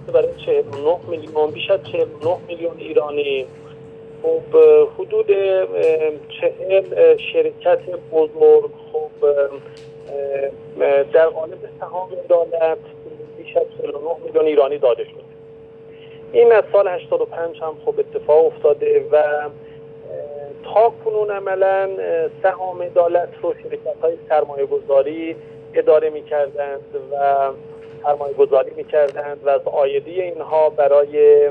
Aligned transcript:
میفته 0.00 0.12
برای 0.12 0.34
49 0.46 0.98
میلیون 1.08 1.50
بیش 1.50 1.70
از 1.70 1.80
49 1.92 2.36
میلیون 2.48 2.76
ایرانی. 2.78 3.46
خب 4.22 4.56
حدود 4.98 5.26
چهل 6.40 7.16
شرکت 7.16 7.78
بزرگ 8.12 8.70
خب 8.92 9.10
در 11.12 11.26
قالب 11.26 11.58
سهام 11.80 12.08
دولت 12.28 12.78
بیش 13.38 13.56
از 13.56 13.64
49 13.82 14.00
میلیون 14.24 14.44
ایرانی 14.44 14.78
داده 14.78 15.04
شده 15.04 15.20
این 16.32 16.52
از 16.52 16.64
سال 16.72 16.88
85 16.88 17.60
هم 17.62 17.76
خب 17.84 17.94
اتفاق 17.98 18.46
افتاده 18.46 19.04
و 19.12 19.22
تا 20.64 20.92
کنون 21.04 21.30
عملا 21.30 21.88
سهام 22.42 22.88
دولت 22.88 23.28
رو 23.42 23.54
شرکت 23.62 24.00
های 24.02 24.16
سرمایه 24.28 24.66
گذاری 24.66 25.36
اداره 25.74 26.10
می 26.10 26.22
کردند 26.22 26.80
و 27.12 27.16
سرمایه 28.02 28.34
گذاری 28.34 28.70
می 28.76 28.84
کردند 28.84 29.40
و 29.44 29.48
از 29.48 29.60
آیدی 29.64 30.20
اینها 30.20 30.70
برای 30.70 31.48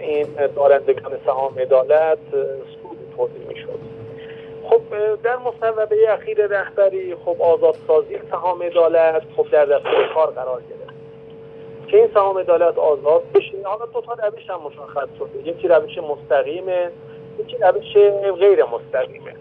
این 0.00 0.26
دارندگان 0.56 1.12
سهام 1.26 1.64
دولت 1.64 2.18
سود 2.82 2.98
توضیح 3.16 3.48
می 3.48 3.56
شد 3.56 3.78
خب 4.70 4.82
در 5.22 5.36
مصوبه 5.36 6.12
اخیر 6.12 6.46
رهبری 6.46 7.14
خب 7.14 7.42
آزادسازی 7.42 8.18
سهام 8.30 8.68
دولت 8.68 9.22
خب 9.36 9.50
در 9.50 9.64
دستور 9.64 10.08
کار 10.14 10.30
قرار 10.30 10.60
گرفت. 10.60 10.94
که 11.88 11.96
این 11.96 12.08
سهام 12.14 12.42
دولت 12.42 12.78
آزاد 12.78 13.22
بشه 13.34 13.56
حالا 13.64 13.86
دو 13.86 14.00
تا 14.00 14.12
روش 14.12 14.50
هم 14.50 14.60
مشخص 14.66 15.08
شده. 15.18 15.48
یکی 15.48 15.68
روش 15.68 15.98
مستقیمه 15.98 16.90
یکی 17.38 17.56
روش 17.56 17.96
غیر 18.38 18.64
مستقیمه. 18.64 19.34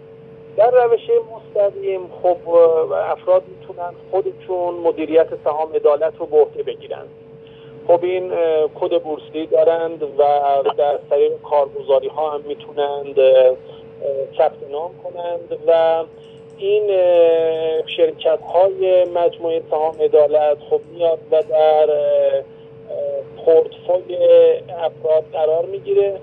در 0.57 0.71
روش 0.71 1.09
مستقیم 1.35 2.09
خب 2.23 2.49
افراد 2.93 3.43
می‌تونن 3.47 3.93
خودشون 4.11 4.73
مدیریت 4.73 5.27
سهام 5.43 5.73
عدالت 5.75 6.13
رو 6.19 6.25
به 6.25 6.37
عهده 6.37 6.63
بگیرن. 6.63 7.05
خب 7.87 8.03
این 8.03 8.31
کد 8.75 9.03
بورسی 9.03 9.45
دارند 9.45 10.03
و 10.03 10.23
در 10.77 10.99
طریق 11.09 11.31
کارگزاری 11.41 12.07
ها 12.07 12.29
هم 12.31 12.41
می‌تونند 12.47 13.15
ثبت 14.37 14.69
نام 14.71 14.91
کنند 15.03 15.59
و 15.67 16.03
این 16.57 16.87
شرکت 17.87 18.39
های 18.53 19.05
مجموعه 19.05 19.61
سهام 19.69 19.95
عدالت 20.01 20.57
خب 20.69 20.81
میاد 20.93 21.19
و 21.31 21.43
در 21.49 21.87
پورتفوی 23.45 24.17
افراد 24.69 25.23
قرار 25.33 25.65
می‌گیره. 25.65 26.19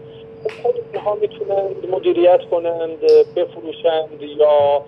خود 0.62 0.74
اینها 0.92 1.14
می‌تونند 1.14 1.90
مدیریت 1.90 2.40
کنند 2.50 3.00
بفروشند 3.36 4.22
یا 4.22 4.84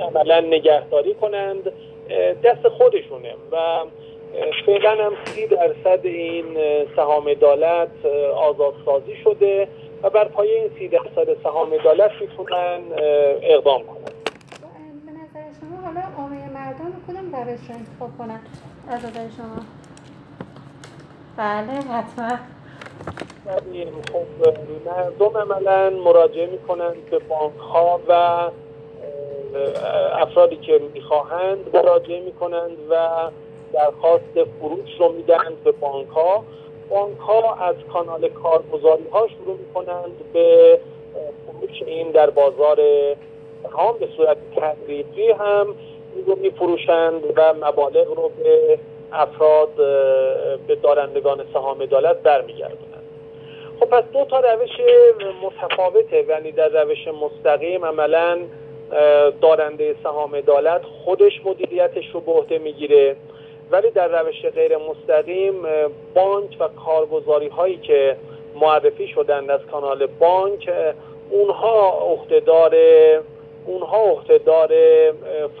عملا 0.00 0.40
نگهداری 0.40 1.14
کنند 1.14 1.72
دست 2.44 2.68
خودشونه 2.68 3.34
و 3.52 3.56
فعلا 4.66 4.90
هم 4.90 5.12
سی 5.24 5.46
درصد 5.46 6.00
این 6.06 6.44
سهام 6.96 7.28
عدالت 7.28 8.06
آزادسازی 8.36 9.16
شده 9.24 9.68
و 10.02 10.10
بر 10.10 10.24
پایه 10.24 10.60
این 10.60 10.70
سی 10.78 10.88
درصد 10.88 11.42
سهام 11.42 11.74
عدالت 11.74 12.10
می‌تونن 12.20 12.80
اقدام 13.42 13.82
کنند. 13.82 14.10
به 15.06 15.12
نظر 15.12 15.46
شما 15.60 15.76
حالا 15.86 16.00
عامه 16.18 16.48
مردم 16.48 16.92
کدوم 17.08 17.36
روش 17.36 17.60
رو 17.68 17.74
انتخاب 17.74 18.10
کنن؟ 18.18 18.40
از 18.88 19.00
شما؟ 19.36 19.64
بله 21.36 21.72
حتما. 21.72 22.38
خب 23.44 23.62
مردم 24.86 25.36
عملا 25.38 25.90
مراجعه 25.90 26.46
می‌کنند 26.46 27.10
به 27.10 27.18
بانک 27.18 27.56
ها 27.72 28.00
و 28.08 28.12
افرادی 30.22 30.56
که 30.56 30.80
می‌خواهند 30.94 31.76
مراجعه 31.76 32.20
می‌کنند 32.20 32.76
و 32.90 33.08
درخواست 33.72 34.44
فروش 34.60 35.00
رو 35.00 35.12
می‌دهند 35.12 35.64
به 35.64 35.72
بانک 35.72 36.08
ها 36.08 36.44
بانک 36.88 37.18
ها 37.18 37.54
از 37.54 37.76
کانال 37.92 38.28
کارگزاری 38.28 39.08
ها 39.12 39.28
شروع 39.28 39.56
می‌کنند 39.56 40.32
به 40.32 40.78
فروش 41.46 41.82
این 41.86 42.10
در 42.10 42.30
بازار 42.30 42.78
سهام 43.62 43.98
به 43.98 44.08
صورت 44.16 44.36
تدریجی 44.56 45.30
هم 45.30 45.74
این 46.14 46.26
رو 46.26 46.36
میفروشند 46.36 47.22
و 47.36 47.54
مبالغ 47.54 48.08
رو 48.16 48.30
به 48.42 48.78
افراد 49.12 49.74
به 50.66 50.74
دارندگان 50.82 51.44
سهام 51.52 51.82
عدالت 51.82 52.16
برمیگردند 52.22 52.89
خب 53.80 53.86
پس 53.86 54.04
دو 54.12 54.24
تا 54.24 54.40
روش 54.40 54.70
متفاوته. 55.42 56.24
یعنی 56.28 56.52
در 56.52 56.68
روش 56.68 57.08
مستقیم 57.08 57.84
عملا 57.84 58.38
دارنده 59.42 59.94
سهام 60.02 60.34
عدالت 60.36 60.82
خودش 61.04 61.32
مدیریتش 61.44 62.04
رو 62.12 62.20
به 62.20 62.32
عهده 62.32 62.58
می‌گیره. 62.58 63.16
ولی 63.70 63.90
در 63.90 64.22
روش 64.22 64.42
غیر 64.54 64.76
مستقیم 64.76 65.54
بانک 66.14 66.56
و 66.60 66.68
کارگزاری 66.68 67.48
هایی 67.48 67.76
که 67.76 68.16
معرفی 68.60 69.08
شدند 69.08 69.50
از 69.50 69.60
کانال 69.72 70.06
بانک 70.06 70.70
اونها 71.30 71.90
عهدهدار 71.90 72.76
اونها 73.66 73.98
عهدهدار 73.98 74.68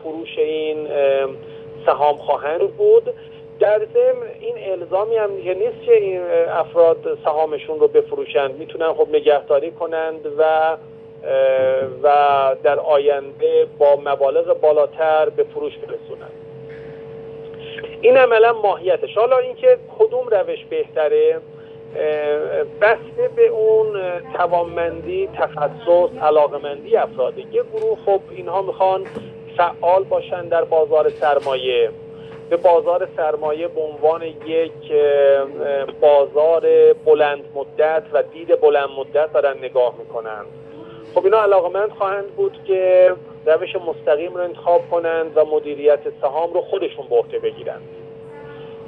فروش 0.02 0.38
این 0.38 0.88
سهام 1.86 2.16
خواهند 2.16 2.76
بود. 2.76 3.14
در 3.60 3.78
ضمن 3.78 4.26
این 4.40 4.54
الزامی 4.72 5.16
هم 5.16 5.36
دیگه 5.36 5.54
نیست 5.54 5.82
که 5.86 5.96
این 5.96 6.20
افراد 6.48 7.18
سهامشون 7.24 7.80
رو 7.80 7.88
بفروشند. 7.88 8.58
می‌تونن 8.58 8.92
خب 8.92 9.08
نگهداری 9.12 9.70
کنند 9.70 10.26
و 10.38 10.76
و 12.02 12.56
در 12.62 12.78
آینده 12.78 13.66
با 13.78 13.98
مبالغ 14.04 14.60
بالاتر 14.60 15.28
به 15.28 15.44
فروش 15.44 15.72
برسونند. 15.76 16.32
این 18.00 18.16
عملا 18.16 18.52
ماهیتش 18.52 19.14
حالا 19.14 19.38
اینکه 19.38 19.78
کدوم 19.98 20.26
روش 20.30 20.64
بهتره 20.64 21.40
بسته 22.80 23.30
به 23.36 23.48
اون 23.48 24.00
توانمندی 24.36 25.28
تخصص 25.38 26.22
علاقمندی 26.22 26.96
افراده 26.96 27.40
یه 27.40 27.62
گروه 27.72 27.98
خب 28.06 28.20
اینها 28.30 28.62
می‌خوان 28.62 29.06
فعال 29.56 30.04
باشن 30.04 30.48
در 30.48 30.64
بازار 30.64 31.08
سرمایه. 31.08 31.90
به 32.50 32.56
بازار 32.56 33.08
سرمایه 33.16 33.68
به 33.68 33.80
عنوان 33.80 34.22
یک 34.22 34.92
بازار 36.00 36.62
بلند 37.06 37.44
مدت 37.54 38.02
و 38.12 38.22
دید 38.22 38.60
بلند 38.60 38.88
مدت 38.98 39.32
دارن 39.32 39.58
نگاه 39.58 39.94
می‌کنن. 39.98 40.44
خب 41.14 41.24
اینا 41.24 41.42
علاقمند 41.42 41.90
خواهند 41.90 42.26
بود 42.26 42.58
که 42.66 43.12
روش 43.46 43.76
مستقیم 43.76 44.34
رو 44.34 44.40
انتخاب 44.40 44.80
کنند 44.90 45.32
و 45.34 45.44
مدیریت 45.44 46.00
سهام 46.20 46.52
رو 46.52 46.60
خودشون 46.60 47.06
به 47.10 47.16
عهده 47.16 47.38
بگیرند. 47.38 47.82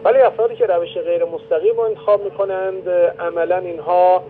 ولی 0.04 0.18
افرادی 0.18 0.56
که 0.56 0.66
روش 0.66 0.94
غیر 0.94 1.24
مستقیم 1.24 1.76
رو 1.76 1.80
انتخاب 1.80 2.24
می‌کنند 2.24 2.88
عملا 3.18 3.58
اینها 3.58 4.22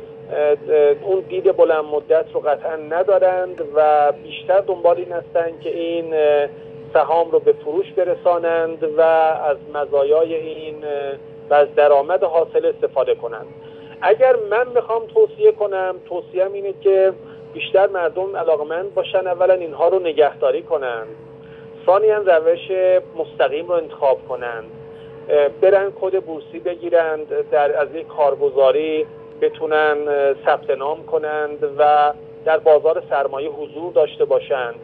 اون 1.03 1.21
دید 1.21 1.56
بلند 1.56 1.84
مدت 1.84 2.25
رو 2.32 2.41
قطعا 2.41 2.76
ندارند 2.76 3.62
و 3.75 4.12
بیشتر 4.12 4.60
دنبال 4.60 4.97
این 4.97 5.12
هستند 5.12 5.60
که 5.60 5.71
این 5.78 6.15
سهام 6.92 7.30
رو 7.30 7.38
به 7.38 7.53
فروش 7.53 7.92
برسانند 7.92 8.84
و 8.98 9.00
از 9.00 9.56
مزایای 9.75 10.34
این 10.34 10.75
و 11.50 11.54
از 11.54 11.75
درآمد 11.75 12.25
حاصل 12.25 12.66
استفاده 12.66 13.14
کنند. 13.14 13.47
اگر 14.03 14.36
من 14.50 14.66
می‌خوام 14.75 15.03
توصیه 15.06 15.53
کنم 15.53 15.94
توصیهم 16.08 16.53
اینه 16.53 16.75
که 16.80 17.12
بیشتر 17.53 17.86
مردم 17.86 18.36
علاقمند 18.36 18.94
باشن 18.94 19.26
اولا 19.26 19.54
اینها 19.54 19.88
رو 19.88 19.98
نگهداری 19.98 20.62
کنند. 20.62 21.06
ثانیا 21.86 22.19
روش 22.19 22.70
مستقیم 23.16 23.66
رو 23.66 23.72
انتخاب 23.72 24.19
کنند. 24.28 24.64
برن 25.60 25.92
کد 26.00 26.24
بورسی 26.24 26.59
بگیرند 26.59 27.50
در 27.50 27.80
از 27.80 27.88
یک 27.94 28.06
کارگزاری 28.06 29.06
بتونن 29.41 29.97
ثبت 30.47 30.70
نام 30.70 31.06
کنند 31.06 31.59
و 31.78 32.12
در 32.44 32.59
بازار 32.59 33.03
سرمایه 33.10 33.48
حضور 33.48 33.92
داشته 33.92 34.24
باشند. 34.24 34.74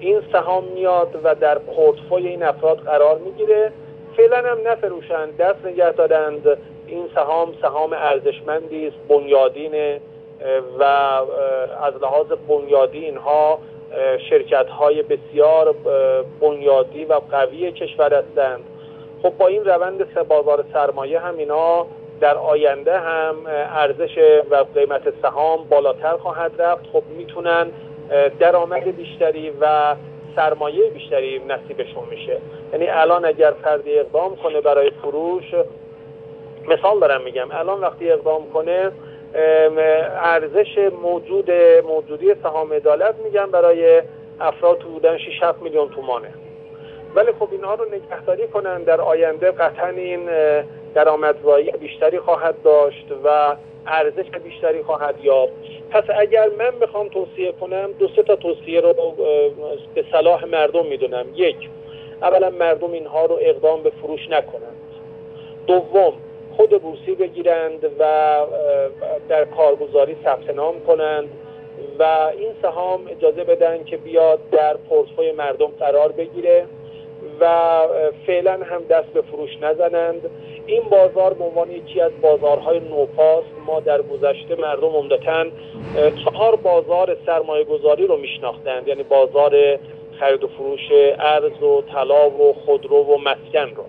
این 0.00 0.20
سهام 0.32 0.64
میاد 0.64 1.20
و 1.24 1.34
در 1.34 1.58
پورتفوی 1.58 2.28
این 2.28 2.42
افراد 2.42 2.78
قرار 2.78 3.18
می‌گیره. 3.18 3.72
فعلا 4.16 4.36
هم 4.36 4.58
نفروشند 4.64 5.36
دست 5.36 5.66
نگه 5.66 5.92
دارند. 5.92 6.58
این 6.86 7.04
سهام 7.14 7.54
سهام 7.62 7.92
ارزشمندی 7.92 8.86
است 8.86 8.96
بنیادینه 9.08 10.00
و 10.78 10.82
از 11.82 11.94
لحاظ 12.02 12.26
بنیادی 12.48 12.98
اینها 12.98 13.58
شرکت 14.30 14.68
های 14.68 15.02
بسیار 15.02 15.74
بنیادی 16.40 17.04
و 17.04 17.20
قوی 17.30 17.72
کشور 17.72 18.14
هستند. 18.14 18.60
خب 19.22 19.30
با 19.38 19.46
این 19.46 19.64
روند 19.64 20.28
بازار 20.28 20.64
سرمایه 20.72 21.20
هم 21.20 21.36
اینا 21.36 21.86
در 22.20 22.36
آینده 22.36 22.98
هم 22.98 23.34
ارزش 23.46 24.18
و 24.50 24.64
قیمت 24.74 25.02
سهام 25.22 25.64
بالاتر 25.70 26.16
خواهد 26.16 26.52
رفت. 26.58 26.86
خب 26.92 27.02
می‌تونن 27.18 27.66
درآمد 28.38 28.96
بیشتری 28.96 29.52
و 29.60 29.94
سرمایه 30.36 30.90
بیشتری 30.90 31.38
نصیبشون 31.48 32.04
میشه. 32.10 32.38
یعنی 32.72 32.88
الان 32.88 33.24
اگر 33.24 33.50
فردی 33.62 33.98
اقدام 33.98 34.36
کنه 34.36 34.60
برای 34.60 34.90
فروش 34.90 35.54
مثال 36.68 37.00
دارم 37.00 37.22
میگم 37.22 37.48
الان 37.50 37.80
وقتی 37.80 38.10
اقدام 38.10 38.50
کنه 38.54 38.90
ارزش 40.22 40.90
موجود 41.02 41.50
موجودی 41.88 42.34
سهام 42.42 42.72
عدالت 42.72 43.14
میگم 43.24 43.50
برای 43.50 44.02
افراد 44.40 44.78
تو 44.78 44.88
بودن 44.88 45.18
6 45.18 45.42
7 45.42 45.62
میلیون 45.62 45.88
تومانه. 45.88 46.28
ولی 47.14 47.32
خب 47.38 47.48
اینها 47.52 47.74
رو 47.74 47.84
نگهداری 47.84 48.48
کنن 48.48 48.82
در 48.82 49.00
آینده 49.00 49.50
قطعا 49.50 49.88
این 49.88 50.20
درآمدزایی 50.94 51.70
بیشتری 51.70 52.18
خواهد 52.18 52.62
داشت 52.64 53.06
و 53.24 53.56
ارزش 53.86 54.30
بیشتری 54.44 54.82
خواهد 54.82 55.14
یافت. 55.24 55.79
پس 55.90 56.04
اگر 56.18 56.48
من 56.58 56.78
بخوام 56.80 57.08
توصیه 57.08 57.52
کنم 57.52 57.90
دو 57.98 58.08
سه 58.16 58.22
تا 58.22 58.36
توصیه 58.36 58.80
رو 58.80 58.94
به 59.94 60.04
صلاح 60.12 60.44
مردم 60.44 60.86
می‌دونم. 60.86 61.26
یک 61.34 61.56
اولا 62.22 62.50
مردم 62.50 62.92
اینها 62.92 63.26
رو 63.26 63.38
اقدام 63.40 63.82
به 63.82 63.90
فروش 63.90 64.30
نکنند. 64.30 64.76
دوم 65.66 66.12
خود 66.56 66.82
بورسی 66.82 67.14
بگیرند 67.14 67.84
و 67.98 68.36
در 69.28 69.44
کارگزاری 69.44 70.16
ثبت 70.24 70.50
نام 70.50 70.80
کنند 70.80 71.28
و 71.98 72.02
این 72.38 72.50
سهام 72.62 73.00
اجازه 73.10 73.44
بدن 73.44 73.84
که 73.84 73.96
بیاد 73.96 74.38
در 74.52 74.76
پورتفوی 74.76 75.32
مردم 75.32 75.66
قرار 75.66 76.12
بگیره 76.12 76.66
و 77.40 77.80
فعلا 78.26 78.52
هم 78.52 78.82
دست 78.90 79.08
به 79.08 79.22
فروش 79.22 79.50
نزنند. 79.62 80.30
این 80.70 80.82
بازار 80.82 81.34
به 81.34 81.44
عنوان 81.44 81.70
یکی 81.70 82.00
از 82.00 82.12
بازارهای 82.22 82.80
نوپاست. 82.80 83.46
ما 83.66 83.80
در 83.80 84.02
گذشته 84.02 84.54
مردم 84.54 84.88
عمدتا 84.88 85.46
چهار 86.24 86.56
بازار 86.56 87.16
سرمایه 87.26 87.64
گذاری 87.64 88.06
رو 88.06 88.16
میشناختند. 88.16 88.88
یعنی 88.88 89.02
بازار 89.02 89.78
خرید 90.20 90.44
و 90.44 90.48
فروش 90.48 90.88
ارز 91.18 91.62
و 91.62 91.82
طلا 91.82 92.30
و 92.30 92.52
خودرو 92.64 93.02
و 93.02 93.18
مسکن 93.18 93.74
رو. 93.76 93.84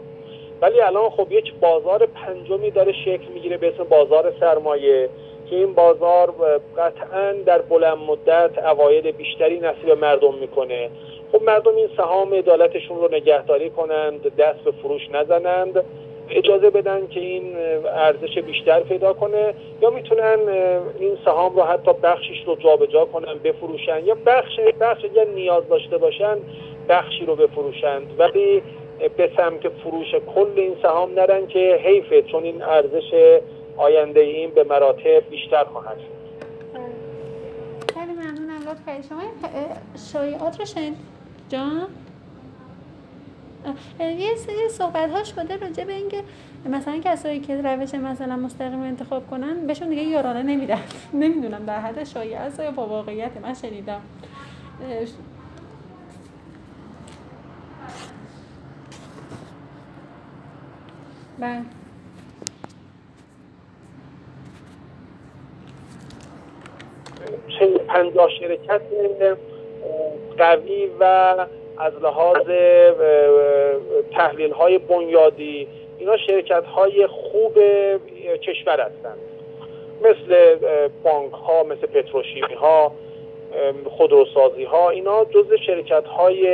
ولی 0.61 0.81
الان 0.81 1.09
خب 1.09 1.31
یک 1.31 1.53
بازار 1.61 2.05
پنجمی 2.05 2.71
داره 2.71 2.91
شکل 2.91 3.27
می‌گیره 3.33 3.57
به 3.57 3.67
اسم 3.67 3.83
بازار 3.83 4.33
سرمایه 4.39 5.09
که 5.49 5.55
این 5.55 5.73
بازار 5.73 6.33
قطعا 6.77 7.33
در 7.45 7.61
بلند 7.61 7.97
مدت 7.97 8.57
اواید 8.57 9.17
بیشتری 9.17 9.59
نصیب 9.59 9.89
مردم 10.01 10.33
می‌کنه. 10.33 10.89
خب 11.31 11.43
مردم 11.43 11.75
این 11.75 11.89
سهام 11.97 12.33
عدالتشون 12.33 12.97
رو 12.97 13.09
نگهداری 13.11 13.69
کنند 13.69 14.35
دست 14.35 14.59
به 14.59 14.71
فروش 14.71 15.09
نزنند. 15.11 15.83
اجازه 16.31 16.69
بدن 16.69 17.07
که 17.07 17.19
این 17.19 17.55
ارزش 17.85 18.37
بیشتر 18.37 18.79
پیدا 18.79 19.13
کنه 19.13 19.53
یا 19.81 19.89
می‌تونن 19.89 20.39
این 20.99 21.17
سهام 21.25 21.55
رو 21.55 21.63
حتی 21.63 21.91
بخشش 22.03 22.43
رو 22.45 22.55
جابجا 22.55 23.05
کنن 23.05 23.33
بفروشن 23.43 24.05
یا 24.05 24.17
بخش 24.25 24.59
بخش 24.79 25.05
اگر 25.05 25.25
نیاز 25.25 25.67
داشته 25.69 25.97
باشن 25.97 26.37
بخشی 26.89 27.25
رو 27.25 27.35
بفروشند. 27.35 28.19
ولی 28.19 28.61
به 29.17 29.31
سمت 29.37 29.69
فروش 29.69 30.15
کل 30.35 30.47
این 30.55 30.75
سهام 30.81 31.13
نرن 31.13 31.47
که 31.47 31.79
حیفه 31.83 32.21
چون 32.21 32.43
این 32.43 32.61
ارزش 32.63 33.39
آینده 33.77 34.19
این 34.19 34.49
به 34.49 34.63
مراتب 34.63 35.29
بیشتر 35.29 35.63
خواهد 35.63 35.97
شد. 35.97 36.21
خیلی 37.93 38.13
ممنونم 38.13 38.61
لطفا. 38.69 39.01
شما 39.09 39.21
شایعات 40.13 40.59
رو 40.59 40.65
شنید؟ 40.65 40.95
جان؟ 41.49 41.87
یه 43.99 44.35
سری 44.35 44.69
صحبت 44.69 45.09
ها 45.11 45.23
شده 45.23 45.57
راجع 45.57 45.83
به 45.83 45.93
اینکه 45.93 46.23
مثلا 46.65 47.01
کسایی 47.03 47.39
که 47.39 47.61
روش 47.61 47.93
مثلا 47.93 48.35
مستقیم 48.35 48.81
انتخاب 48.81 49.29
کنن 49.29 49.67
بهشون 49.67 49.89
دیگه 49.89 50.01
یارانه 50.01 50.43
نمیدن. 50.43 50.81
نمی‌دونم 51.13 51.65
در 51.65 51.79
حد 51.79 52.03
شایعه 52.03 52.39
است 52.39 52.59
یا 52.59 52.71
با 52.71 52.87
واقعیت 52.87 53.31
من 53.41 53.53
شنیدم. 53.53 54.01
بله. 61.39 61.61
پنجاه 67.87 68.29
شرکت 68.39 68.81
قوی 70.37 70.89
و 70.99 71.35
از 71.81 71.93
لحاظ 72.03 72.47
تحلیل 74.11 74.51
های 74.51 74.77
بنیادی 74.77 75.67
اینا 75.99 76.17
شرکت 76.17 76.63
های 76.65 77.07
خوب 77.07 77.57
کشور 78.41 78.81
هستند 78.81 79.17
مثل 80.01 80.55
بانک 81.03 81.31
ها 81.31 81.63
مثل 81.63 81.87
پتروشیمی 81.87 82.53
ها 82.53 82.91
خودروسازی 83.85 84.63
ها 84.63 84.89
اینا 84.89 85.25
جز 85.25 85.53
شرکت 85.65 86.05
های 86.05 86.47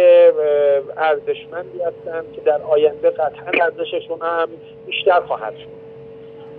ارزشمندی 0.98 1.80
هستند 1.80 2.34
که 2.36 2.42
در 2.42 2.62
آینده 2.62 3.10
قطعا 3.10 3.66
ارزششون 3.66 4.22
هم 4.22 4.50
بیشتر 4.86 5.20
خواهد 5.22 5.54
شد. 5.58 5.87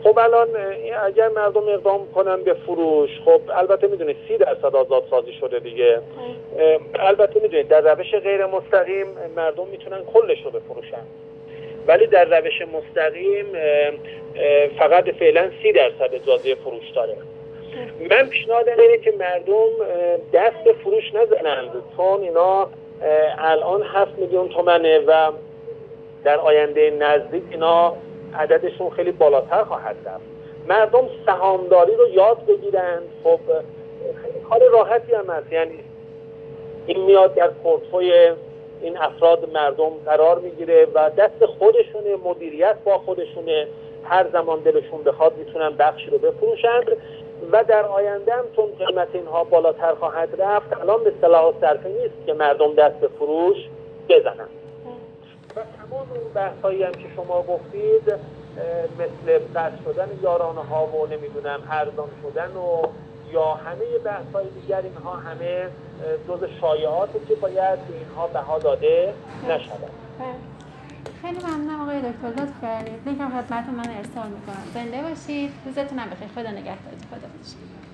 خب 0.04 0.18
الان 0.18 0.48
اگر 1.04 1.28
مردم 1.28 1.68
اقدام 1.68 2.12
کنن 2.14 2.42
به 2.42 2.54
فروش 2.54 3.10
خب 3.24 3.40
البته 3.54 3.86
می‌دونید 3.86 4.16
سی 4.28 4.38
درصد 4.38 4.76
آزاد 4.76 5.02
سازی 5.10 5.32
شده 5.32 5.58
دیگه. 5.58 6.00
البته 6.94 7.40
می‌دونید 7.40 7.68
در 7.68 7.80
روش 7.80 8.14
غیر 8.14 8.46
مستقیم 8.46 9.06
مردم 9.36 9.66
می‌تونن 9.66 10.04
کلش 10.14 10.44
رو 10.44 10.50
بفروشن. 10.50 11.02
ولی 11.86 12.06
در 12.06 12.40
روش 12.40 12.62
مستقیم 12.62 13.46
فقط 14.78 15.10
فعلا 15.10 15.50
سی 15.62 15.72
درصد 15.72 16.14
اجازه 16.14 16.54
فروش 16.54 16.90
داره. 16.94 17.16
من 18.10 18.28
پیشنهادم 18.28 18.78
اینه 18.78 18.98
که 18.98 19.12
مردم 19.18 19.68
دست 20.32 20.64
به 20.64 20.72
فروش 20.72 21.14
نزنند 21.14 21.70
چون 21.96 22.22
اینا 22.22 22.68
الان 23.38 23.82
هفت 23.82 24.18
میلیون 24.18 24.48
تومنه 24.48 24.98
و 24.98 25.32
در 26.24 26.36
آینده 26.36 26.90
نزدیک 26.90 27.42
اینا 27.50 27.96
عددشون 28.34 28.90
خیلی 28.90 29.12
بالاتر 29.12 29.64
خواهد 29.64 29.96
رفت. 30.06 30.24
مردم 30.68 31.08
سهامداری 31.26 31.94
رو 31.94 32.08
یاد 32.08 32.46
بگیرن. 32.46 32.98
خب 33.24 33.40
کار 34.50 34.60
راحتی 34.72 35.14
هم 35.14 35.30
هست. 35.30 35.52
یعنی 35.52 35.78
این 36.86 37.04
میاد 37.04 37.34
در 37.34 37.48
پورتفوی 37.48 38.32
این 38.80 38.98
افراد 38.98 39.50
مردم 39.52 39.90
قرار 40.06 40.38
می‌گیره 40.38 40.86
و 40.94 41.10
دست 41.10 41.46
خودشونه 41.58 42.16
مدیریت 42.24 42.76
با 42.84 42.98
خودشونه. 42.98 43.66
هر 44.04 44.26
زمان 44.32 44.60
دلشون 44.60 45.02
بخواد 45.02 45.36
می‌تونن 45.36 45.76
بخشی 45.76 46.10
رو 46.10 46.18
بفروشند 46.18 46.96
و 47.52 47.64
در 47.64 47.86
آینده 47.86 48.34
هم 48.34 48.44
چون 48.56 48.66
قیمت 48.78 49.08
اینها 49.12 49.44
بالاتر 49.44 49.94
خواهد 49.94 50.28
رفت 50.42 50.80
الان 50.80 51.04
به 51.04 51.12
صلاح 51.20 51.52
صرفه 51.60 51.88
نیست 51.88 52.26
که 52.26 52.32
مردم 52.32 52.74
دست 52.74 52.94
به 53.00 53.08
فروش 53.08 53.56
بزنن. 54.08 54.48
اون 56.10 56.32
بحثایی 56.34 56.82
هم 56.82 56.92
که 56.92 57.06
شما 57.16 57.42
گفتید 57.42 58.14
مثل 58.98 59.38
قطع 59.54 59.76
شدن 59.84 60.08
یارانه 60.22 60.60
ها 60.60 60.86
و 60.86 61.06
نمی‌دونم 61.06 61.60
ارزان 61.70 62.08
شدن 62.22 62.56
و 62.56 62.82
یا 63.32 63.54
همه 63.54 63.98
بحث 64.04 64.24
های 64.34 64.46
دیگر 64.60 64.82
اینها 64.82 65.16
همه 65.16 65.68
جز 66.28 66.44
شایعاتی 66.60 67.18
که 67.28 67.34
باید 67.34 67.78
به 67.88 67.94
اینها 67.94 68.26
بها 68.26 68.58
داده 68.58 69.14
نشود. 69.48 69.90
خیلی 71.22 71.38
ممنونم 71.38 71.80
آقای 71.80 71.98
دکتر. 71.98 72.28
لطف 72.28 72.62
کردید. 72.62 73.00
لینکم 73.06 73.28
خدمتتون 73.28 73.74
من 73.74 73.88
ارسال 73.96 74.28
می‌کنم. 74.28 74.64
زنده 74.74 75.02
باشید. 75.02 75.50
روزتون 75.66 75.98
هم 75.98 76.10
بخیر. 76.10 76.28
خدا 76.28 76.50
نگهدارتون. 76.50 77.08
خدا 77.10 77.28
باشید. 77.38 77.87